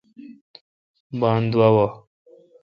[1.19, 1.87] بان دووا۔